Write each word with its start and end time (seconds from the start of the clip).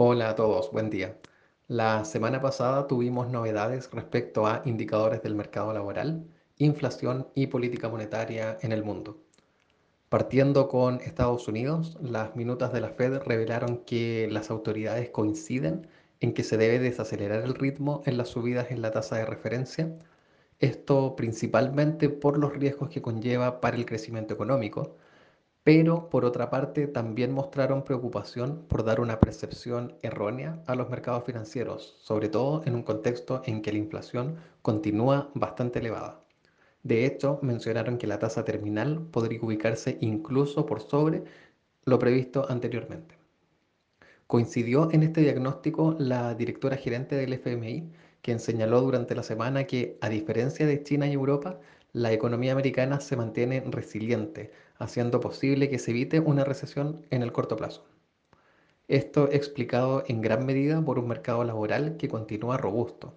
Hola 0.00 0.28
a 0.30 0.36
todos, 0.36 0.70
buen 0.70 0.90
día. 0.90 1.18
La 1.66 2.04
semana 2.04 2.40
pasada 2.40 2.86
tuvimos 2.86 3.30
novedades 3.30 3.90
respecto 3.90 4.46
a 4.46 4.62
indicadores 4.64 5.24
del 5.24 5.34
mercado 5.34 5.72
laboral, 5.72 6.24
inflación 6.56 7.26
y 7.34 7.48
política 7.48 7.88
monetaria 7.88 8.58
en 8.62 8.70
el 8.70 8.84
mundo. 8.84 9.20
Partiendo 10.08 10.68
con 10.68 11.00
Estados 11.00 11.48
Unidos, 11.48 11.98
las 12.00 12.36
minutas 12.36 12.72
de 12.72 12.80
la 12.80 12.90
Fed 12.90 13.22
revelaron 13.24 13.78
que 13.78 14.28
las 14.30 14.50
autoridades 14.52 15.10
coinciden 15.10 15.88
en 16.20 16.32
que 16.32 16.44
se 16.44 16.56
debe 16.58 16.78
desacelerar 16.78 17.42
el 17.42 17.56
ritmo 17.56 18.04
en 18.06 18.18
las 18.18 18.28
subidas 18.28 18.70
en 18.70 18.82
la 18.82 18.92
tasa 18.92 19.16
de 19.16 19.26
referencia, 19.26 19.98
esto 20.60 21.16
principalmente 21.16 22.08
por 22.08 22.38
los 22.38 22.52
riesgos 22.52 22.88
que 22.88 23.02
conlleva 23.02 23.60
para 23.60 23.76
el 23.76 23.84
crecimiento 23.84 24.32
económico, 24.34 24.96
pero 25.64 26.08
por 26.08 26.24
otra 26.24 26.50
parte 26.50 26.86
también 26.86 27.32
mostraron 27.32 27.84
preocupación 27.84 28.64
por 28.68 28.84
dar 28.84 29.00
una 29.00 29.20
percepción 29.20 29.96
errónea 30.02 30.62
a 30.66 30.74
los 30.74 30.88
mercados 30.88 31.24
financieros, 31.24 31.96
sobre 32.00 32.28
todo 32.28 32.62
en 32.64 32.74
un 32.74 32.82
contexto 32.82 33.42
en 33.44 33.62
que 33.62 33.72
la 33.72 33.78
inflación 33.78 34.36
continúa 34.62 35.30
bastante 35.34 35.78
elevada. 35.80 36.20
De 36.82 37.04
hecho, 37.04 37.38
mencionaron 37.42 37.98
que 37.98 38.06
la 38.06 38.18
tasa 38.18 38.44
terminal 38.44 39.06
podría 39.10 39.42
ubicarse 39.42 39.98
incluso 40.00 40.64
por 40.64 40.80
sobre 40.80 41.24
lo 41.84 41.98
previsto 41.98 42.46
anteriormente. 42.48 43.16
Coincidió 44.26 44.90
en 44.92 45.02
este 45.02 45.22
diagnóstico 45.22 45.96
la 45.98 46.34
directora 46.34 46.76
gerente 46.76 47.16
del 47.16 47.32
FMI, 47.32 47.90
quien 48.22 48.40
señaló 48.40 48.80
durante 48.82 49.14
la 49.14 49.22
semana 49.22 49.64
que, 49.64 49.98
a 50.00 50.08
diferencia 50.08 50.66
de 50.66 50.82
China 50.82 51.06
y 51.06 51.14
Europa, 51.14 51.60
la 51.98 52.12
economía 52.12 52.52
americana 52.52 53.00
se 53.00 53.16
mantiene 53.16 53.60
resiliente, 53.66 54.52
haciendo 54.78 55.18
posible 55.18 55.68
que 55.68 55.80
se 55.80 55.90
evite 55.90 56.20
una 56.20 56.44
recesión 56.44 57.04
en 57.10 57.22
el 57.22 57.32
corto 57.32 57.56
plazo. 57.56 57.84
Esto 58.86 59.28
explicado 59.32 60.04
en 60.06 60.20
gran 60.20 60.46
medida 60.46 60.80
por 60.80 61.00
un 61.00 61.08
mercado 61.08 61.42
laboral 61.42 61.96
que 61.96 62.08
continúa 62.08 62.56
robusto. 62.56 63.14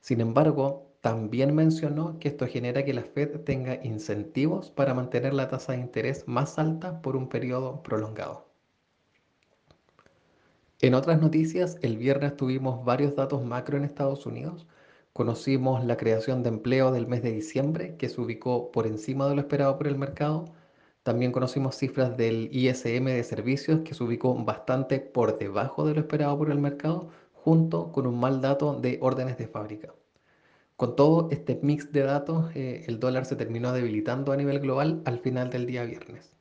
Sin 0.00 0.20
embargo, 0.20 0.86
también 1.00 1.52
mencionó 1.52 2.20
que 2.20 2.28
esto 2.28 2.46
genera 2.46 2.84
que 2.84 2.94
la 2.94 3.02
Fed 3.02 3.40
tenga 3.40 3.84
incentivos 3.84 4.70
para 4.70 4.94
mantener 4.94 5.34
la 5.34 5.48
tasa 5.48 5.72
de 5.72 5.80
interés 5.80 6.28
más 6.28 6.60
alta 6.60 7.02
por 7.02 7.16
un 7.16 7.28
periodo 7.28 7.82
prolongado. 7.82 8.46
En 10.80 10.94
otras 10.94 11.20
noticias, 11.20 11.76
el 11.82 11.96
viernes 11.96 12.36
tuvimos 12.36 12.84
varios 12.84 13.16
datos 13.16 13.44
macro 13.44 13.76
en 13.76 13.84
Estados 13.84 14.26
Unidos. 14.26 14.66
Conocimos 15.14 15.84
la 15.84 15.98
creación 15.98 16.42
de 16.42 16.48
empleo 16.48 16.90
del 16.90 17.06
mes 17.06 17.22
de 17.22 17.32
diciembre, 17.32 17.96
que 17.98 18.08
se 18.08 18.18
ubicó 18.20 18.70
por 18.72 18.86
encima 18.86 19.28
de 19.28 19.34
lo 19.34 19.42
esperado 19.42 19.76
por 19.76 19.86
el 19.86 19.98
mercado. 19.98 20.46
También 21.02 21.32
conocimos 21.32 21.76
cifras 21.76 22.16
del 22.16 22.48
ISM 22.50 23.04
de 23.04 23.22
servicios 23.22 23.80
que 23.80 23.92
se 23.94 24.02
ubicó 24.04 24.34
bastante 24.34 25.00
por 25.00 25.38
debajo 25.38 25.86
de 25.86 25.94
lo 25.94 26.00
esperado 26.00 26.38
por 26.38 26.50
el 26.50 26.58
mercado, 26.58 27.10
junto 27.34 27.92
con 27.92 28.06
un 28.06 28.18
mal 28.20 28.40
dato 28.40 28.80
de 28.80 28.98
órdenes 29.02 29.36
de 29.36 29.48
fábrica. 29.48 29.92
Con 30.76 30.96
todo 30.96 31.28
este 31.30 31.60
mix 31.62 31.92
de 31.92 32.02
datos, 32.04 32.50
eh, 32.54 32.84
el 32.86 32.98
dólar 32.98 33.26
se 33.26 33.36
terminó 33.36 33.72
debilitando 33.72 34.32
a 34.32 34.36
nivel 34.36 34.60
global 34.60 35.02
al 35.04 35.18
final 35.18 35.50
del 35.50 35.66
día 35.66 35.84
viernes. 35.84 36.32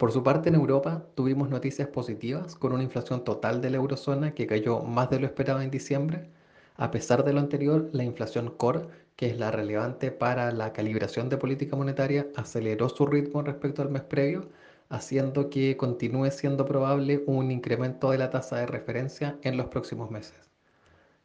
Por 0.00 0.12
su 0.12 0.22
parte, 0.22 0.48
en 0.48 0.54
Europa 0.54 1.04
tuvimos 1.14 1.50
noticias 1.50 1.86
positivas 1.86 2.54
con 2.54 2.72
una 2.72 2.82
inflación 2.82 3.22
total 3.22 3.60
de 3.60 3.68
la 3.68 3.76
eurozona 3.76 4.32
que 4.32 4.46
cayó 4.46 4.80
más 4.80 5.10
de 5.10 5.20
lo 5.20 5.26
esperado 5.26 5.60
en 5.60 5.70
diciembre. 5.70 6.30
A 6.76 6.90
pesar 6.90 7.22
de 7.22 7.34
lo 7.34 7.40
anterior, 7.40 7.90
la 7.92 8.02
inflación 8.02 8.48
core 8.56 8.86
que 9.14 9.26
es 9.28 9.38
la 9.38 9.50
relevante 9.50 10.10
para 10.10 10.52
la 10.52 10.72
calibración 10.72 11.28
de 11.28 11.36
política 11.36 11.76
monetaria, 11.76 12.28
aceleró 12.34 12.88
su 12.88 13.04
ritmo 13.04 13.42
respecto 13.42 13.82
al 13.82 13.90
mes 13.90 14.00
previo, 14.00 14.48
haciendo 14.88 15.50
que 15.50 15.76
continúe 15.76 16.30
siendo 16.30 16.64
probable 16.64 17.22
un 17.26 17.50
incremento 17.50 18.10
de 18.10 18.16
la 18.16 18.30
tasa 18.30 18.56
de 18.56 18.66
referencia 18.66 19.36
en 19.42 19.58
los 19.58 19.66
próximos 19.66 20.10
meses. 20.10 20.49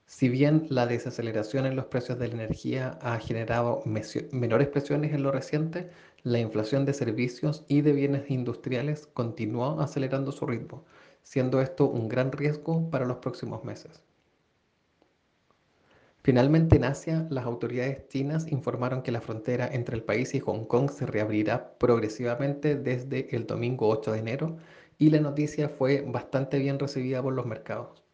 Si 0.08 0.30
bien 0.30 0.68
la 0.70 0.88
desaceleración 0.88 1.66
en 1.66 1.76
los 1.76 1.86
precios 1.86 2.18
de 2.18 2.28
la 2.28 2.36
energía 2.36 2.98
ha 3.02 3.20
generado 3.20 3.84
menores 4.32 4.68
presiones 4.70 5.14
en 5.14 5.24
lo 5.24 5.32
reciente, 5.32 5.90
la 6.24 6.40
inflación 6.40 6.86
de 6.86 6.94
servicios 6.94 7.66
y 7.68 7.82
de 7.82 7.92
bienes 7.92 8.30
industriales 8.32 9.08
continuó 9.08 9.80
acelerando 9.82 10.32
su 10.32 10.46
ritmo, 10.46 10.86
siendo 11.22 11.62
esto 11.62 11.88
un 11.88 12.08
gran 12.08 12.32
riesgo 12.32 12.90
para 12.90 13.06
los 13.06 13.18
próximos 13.18 13.64
meses. 13.64 14.02
Finalmente, 16.24 16.78
en 16.78 16.86
Asia, 16.86 17.28
las 17.30 17.46
autoridades 17.46 18.08
chinas 18.08 18.48
informaron 18.52 19.04
que 19.04 19.12
la 19.12 19.22
frontera 19.22 19.68
entre 19.72 19.96
el 19.96 20.04
país 20.04 20.34
y 20.34 20.40
Hong 20.40 20.66
Kong 20.66 20.90
se 20.90 21.06
reabrirá 21.06 21.78
progresivamente 21.78 22.76
desde 22.76 23.36
el 23.36 23.46
domingo 23.46 23.90
8 23.90 24.12
de 24.14 24.20
enero 24.20 24.58
y 24.98 25.10
la 25.10 25.20
noticia 25.20 25.70
fue 25.70 26.02
bastante 26.02 26.58
bien 26.58 26.80
recibida 26.80 27.22
por 27.22 27.34
los 27.34 27.46
mercados. 27.46 28.05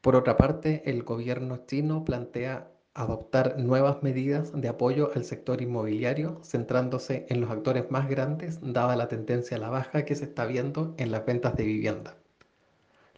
Por 0.00 0.14
otra 0.14 0.36
parte, 0.36 0.82
el 0.88 1.02
gobierno 1.02 1.64
chino 1.66 2.04
plantea 2.04 2.70
adoptar 2.94 3.58
nuevas 3.58 4.02
medidas 4.02 4.52
de 4.52 4.68
apoyo 4.68 5.10
al 5.14 5.24
sector 5.24 5.60
inmobiliario, 5.60 6.40
centrándose 6.42 7.26
en 7.28 7.40
los 7.40 7.50
actores 7.50 7.90
más 7.90 8.08
grandes, 8.08 8.58
dada 8.62 8.96
la 8.96 9.08
tendencia 9.08 9.56
a 9.56 9.60
la 9.60 9.70
baja 9.70 10.04
que 10.04 10.14
se 10.14 10.24
está 10.24 10.46
viendo 10.46 10.94
en 10.98 11.10
las 11.10 11.26
ventas 11.26 11.56
de 11.56 11.64
vivienda. 11.64 12.16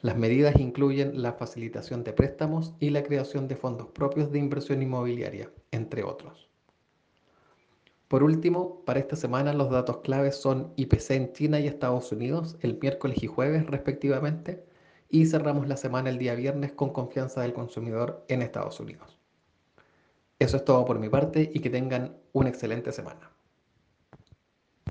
Las 0.00 0.16
medidas 0.16 0.58
incluyen 0.58 1.20
la 1.22 1.34
facilitación 1.34 2.04
de 2.04 2.14
préstamos 2.14 2.74
y 2.80 2.88
la 2.88 3.02
creación 3.02 3.48
de 3.48 3.56
fondos 3.56 3.88
propios 3.88 4.32
de 4.32 4.38
inversión 4.38 4.82
inmobiliaria, 4.82 5.50
entre 5.72 6.02
otros. 6.02 6.48
Por 8.08 8.22
último, 8.22 8.82
para 8.86 9.00
esta 9.00 9.16
semana 9.16 9.52
los 9.52 9.70
datos 9.70 9.98
claves 9.98 10.36
son 10.36 10.72
IPC 10.76 11.10
en 11.10 11.32
China 11.32 11.60
y 11.60 11.66
Estados 11.66 12.10
Unidos 12.10 12.56
el 12.60 12.78
miércoles 12.80 13.22
y 13.22 13.26
jueves 13.26 13.66
respectivamente 13.66 14.64
y 15.10 15.26
cerramos 15.26 15.68
la 15.68 15.76
semana 15.76 16.08
el 16.08 16.18
día 16.18 16.34
viernes 16.34 16.72
con 16.72 16.92
confianza 16.92 17.42
del 17.42 17.52
consumidor 17.52 18.24
en 18.28 18.42
Estados 18.42 18.78
Unidos. 18.80 19.18
Eso 20.38 20.56
es 20.56 20.64
todo 20.64 20.84
por 20.84 20.98
mi 20.98 21.08
parte 21.08 21.50
y 21.52 21.60
que 21.60 21.68
tengan 21.68 22.16
una 22.32 22.48
excelente 22.48 22.92
semana. 22.92 23.30